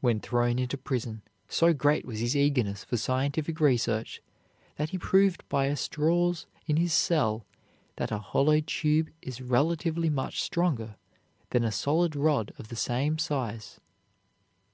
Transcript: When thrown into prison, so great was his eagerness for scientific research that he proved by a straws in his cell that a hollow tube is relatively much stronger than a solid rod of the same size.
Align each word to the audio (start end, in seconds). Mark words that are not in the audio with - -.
When 0.00 0.18
thrown 0.18 0.58
into 0.58 0.78
prison, 0.78 1.20
so 1.46 1.74
great 1.74 2.06
was 2.06 2.20
his 2.20 2.34
eagerness 2.34 2.84
for 2.84 2.96
scientific 2.96 3.60
research 3.60 4.22
that 4.76 4.88
he 4.88 4.96
proved 4.98 5.46
by 5.50 5.66
a 5.66 5.76
straws 5.76 6.46
in 6.66 6.78
his 6.78 6.94
cell 6.94 7.44
that 7.96 8.10
a 8.10 8.16
hollow 8.18 8.60
tube 8.62 9.10
is 9.20 9.42
relatively 9.42 10.08
much 10.08 10.40
stronger 10.40 10.96
than 11.50 11.64
a 11.64 11.70
solid 11.70 12.16
rod 12.16 12.54
of 12.58 12.68
the 12.68 12.76
same 12.76 13.18
size. 13.18 13.78